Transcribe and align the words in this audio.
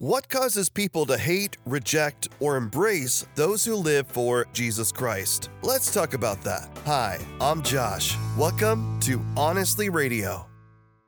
What 0.00 0.28
causes 0.28 0.68
people 0.68 1.06
to 1.06 1.18
hate, 1.18 1.56
reject, 1.66 2.28
or 2.38 2.56
embrace 2.56 3.26
those 3.34 3.64
who 3.64 3.74
live 3.74 4.06
for 4.06 4.46
Jesus 4.52 4.92
Christ? 4.92 5.50
Let's 5.64 5.92
talk 5.92 6.14
about 6.14 6.40
that. 6.42 6.70
Hi, 6.84 7.18
I'm 7.40 7.64
Josh. 7.64 8.16
Welcome 8.36 9.00
to 9.00 9.20
Honestly 9.36 9.88
Radio. 9.88 10.46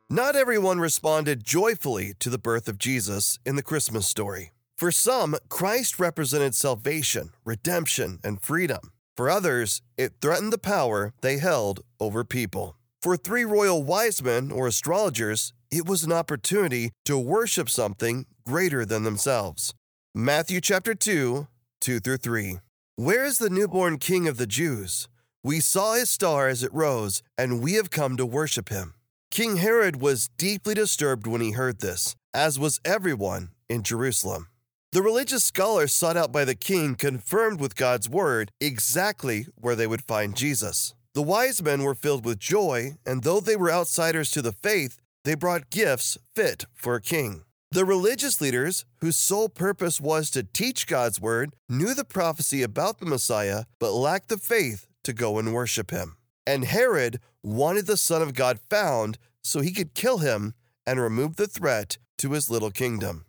Not 0.08 0.34
everyone 0.34 0.80
responded 0.80 1.44
joyfully 1.44 2.14
to 2.18 2.30
the 2.30 2.36
birth 2.36 2.66
of 2.66 2.78
Jesus 2.78 3.38
in 3.46 3.54
the 3.54 3.62
Christmas 3.62 4.08
story. 4.08 4.50
For 4.76 4.90
some, 4.90 5.36
Christ 5.48 6.00
represented 6.00 6.56
salvation, 6.56 7.30
redemption, 7.44 8.18
and 8.24 8.42
freedom. 8.42 8.90
For 9.16 9.30
others, 9.30 9.82
it 9.96 10.14
threatened 10.20 10.52
the 10.52 10.58
power 10.58 11.12
they 11.20 11.38
held 11.38 11.78
over 12.00 12.24
people. 12.24 12.76
For 13.00 13.16
three 13.16 13.44
royal 13.44 13.84
wise 13.84 14.20
men 14.20 14.50
or 14.50 14.66
astrologers, 14.66 15.52
it 15.70 15.86
was 15.86 16.02
an 16.02 16.12
opportunity 16.12 16.90
to 17.04 17.16
worship 17.16 17.70
something 17.70 18.26
greater 18.44 18.84
than 18.84 19.04
themselves. 19.04 19.72
Matthew 20.14 20.60
chapter 20.60 20.94
2, 20.94 21.46
2 21.80 22.00
through 22.00 22.16
3. 22.16 22.58
Where 22.96 23.24
is 23.24 23.38
the 23.38 23.50
newborn 23.50 23.98
king 23.98 24.26
of 24.26 24.36
the 24.36 24.46
Jews? 24.46 25.08
We 25.44 25.60
saw 25.60 25.94
his 25.94 26.10
star 26.10 26.48
as 26.48 26.62
it 26.62 26.74
rose, 26.74 27.22
and 27.38 27.62
we 27.62 27.74
have 27.74 27.90
come 27.90 28.16
to 28.16 28.26
worship 28.26 28.68
him. 28.68 28.94
King 29.30 29.58
Herod 29.58 30.00
was 30.00 30.28
deeply 30.36 30.74
disturbed 30.74 31.26
when 31.26 31.40
he 31.40 31.52
heard 31.52 31.80
this, 31.80 32.16
as 32.34 32.58
was 32.58 32.80
everyone 32.84 33.50
in 33.68 33.84
Jerusalem. 33.84 34.48
The 34.92 35.02
religious 35.02 35.44
scholars 35.44 35.92
sought 35.92 36.16
out 36.16 36.32
by 36.32 36.44
the 36.44 36.56
king 36.56 36.96
confirmed 36.96 37.60
with 37.60 37.76
God's 37.76 38.08
word 38.08 38.50
exactly 38.60 39.46
where 39.54 39.76
they 39.76 39.86
would 39.86 40.02
find 40.02 40.36
Jesus. 40.36 40.94
The 41.14 41.22
wise 41.22 41.62
men 41.62 41.84
were 41.84 41.94
filled 41.94 42.24
with 42.24 42.40
joy, 42.40 42.96
and 43.06 43.22
though 43.22 43.38
they 43.38 43.54
were 43.54 43.70
outsiders 43.70 44.32
to 44.32 44.42
the 44.42 44.52
faith, 44.52 44.98
they 45.24 45.34
brought 45.34 45.70
gifts 45.70 46.18
fit 46.34 46.64
for 46.74 46.94
a 46.94 47.00
king. 47.00 47.44
The 47.72 47.84
religious 47.84 48.40
leaders, 48.40 48.84
whose 49.00 49.16
sole 49.16 49.48
purpose 49.48 50.00
was 50.00 50.30
to 50.30 50.42
teach 50.42 50.88
God's 50.88 51.20
word, 51.20 51.54
knew 51.68 51.94
the 51.94 52.04
prophecy 52.04 52.62
about 52.62 52.98
the 52.98 53.06
Messiah, 53.06 53.64
but 53.78 53.92
lacked 53.92 54.28
the 54.28 54.38
faith 54.38 54.88
to 55.04 55.12
go 55.12 55.38
and 55.38 55.54
worship 55.54 55.90
him. 55.90 56.16
And 56.46 56.64
Herod 56.64 57.20
wanted 57.44 57.86
the 57.86 57.96
Son 57.96 58.22
of 58.22 58.34
God 58.34 58.58
found 58.68 59.18
so 59.42 59.60
he 59.60 59.72
could 59.72 59.94
kill 59.94 60.18
him 60.18 60.54
and 60.84 61.00
remove 61.00 61.36
the 61.36 61.46
threat 61.46 61.98
to 62.18 62.32
his 62.32 62.50
little 62.50 62.72
kingdom. 62.72 63.24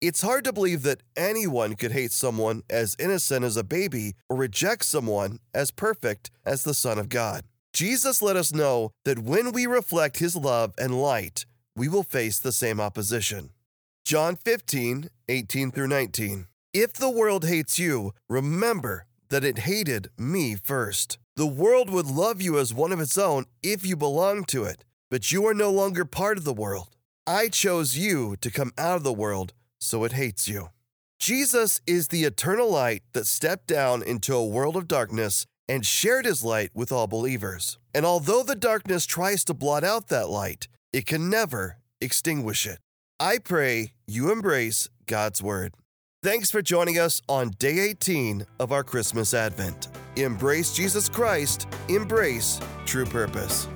It's 0.00 0.20
hard 0.22 0.44
to 0.44 0.52
believe 0.52 0.82
that 0.82 1.02
anyone 1.16 1.74
could 1.74 1.92
hate 1.92 2.12
someone 2.12 2.62
as 2.70 2.94
innocent 2.98 3.44
as 3.44 3.56
a 3.56 3.64
baby 3.64 4.14
or 4.28 4.36
reject 4.36 4.84
someone 4.84 5.38
as 5.54 5.70
perfect 5.70 6.30
as 6.44 6.62
the 6.62 6.74
Son 6.74 6.98
of 6.98 7.08
God. 7.08 7.44
Jesus 7.78 8.20
let 8.20 8.34
us 8.34 8.52
know 8.52 8.90
that 9.04 9.20
when 9.20 9.52
we 9.52 9.64
reflect 9.64 10.18
his 10.18 10.34
love 10.34 10.74
and 10.78 11.00
light, 11.00 11.46
we 11.76 11.86
will 11.88 12.02
face 12.02 12.40
the 12.40 12.50
same 12.50 12.80
opposition. 12.80 13.50
John 14.04 14.34
15, 14.34 15.10
18 15.28 15.70
through 15.70 15.86
19. 15.86 16.48
If 16.74 16.94
the 16.94 17.08
world 17.08 17.44
hates 17.44 17.78
you, 17.78 18.14
remember 18.28 19.06
that 19.28 19.44
it 19.44 19.60
hated 19.60 20.10
me 20.18 20.56
first. 20.56 21.18
The 21.36 21.46
world 21.46 21.88
would 21.88 22.08
love 22.08 22.42
you 22.42 22.58
as 22.58 22.74
one 22.74 22.90
of 22.90 22.98
its 22.98 23.16
own 23.16 23.44
if 23.62 23.86
you 23.86 23.94
belonged 23.94 24.48
to 24.48 24.64
it, 24.64 24.84
but 25.08 25.30
you 25.30 25.46
are 25.46 25.54
no 25.54 25.70
longer 25.70 26.04
part 26.04 26.36
of 26.36 26.42
the 26.42 26.52
world. 26.52 26.96
I 27.28 27.46
chose 27.46 27.96
you 27.96 28.34
to 28.40 28.50
come 28.50 28.72
out 28.76 28.96
of 28.96 29.04
the 29.04 29.12
world, 29.12 29.52
so 29.78 30.02
it 30.02 30.14
hates 30.14 30.48
you. 30.48 30.70
Jesus 31.20 31.80
is 31.86 32.08
the 32.08 32.24
eternal 32.24 32.72
light 32.72 33.04
that 33.12 33.28
stepped 33.28 33.68
down 33.68 34.02
into 34.02 34.34
a 34.34 34.44
world 34.44 34.76
of 34.76 34.88
darkness 34.88 35.46
and 35.68 35.84
shared 35.84 36.24
his 36.24 36.42
light 36.42 36.70
with 36.74 36.90
all 36.90 37.06
believers. 37.06 37.78
And 37.94 38.06
although 38.06 38.42
the 38.42 38.54
darkness 38.54 39.06
tries 39.06 39.44
to 39.44 39.54
blot 39.54 39.84
out 39.84 40.08
that 40.08 40.28
light, 40.28 40.68
it 40.92 41.06
can 41.06 41.28
never 41.28 41.76
extinguish 42.00 42.66
it. 42.66 42.78
I 43.20 43.38
pray 43.38 43.92
you 44.06 44.30
embrace 44.30 44.88
God's 45.06 45.42
Word. 45.42 45.74
Thanks 46.22 46.50
for 46.50 46.62
joining 46.62 46.98
us 46.98 47.22
on 47.28 47.50
day 47.58 47.78
18 47.78 48.44
of 48.58 48.72
our 48.72 48.82
Christmas 48.82 49.34
Advent. 49.34 49.88
Embrace 50.16 50.74
Jesus 50.74 51.08
Christ, 51.08 51.68
embrace 51.88 52.60
true 52.86 53.06
purpose. 53.06 53.68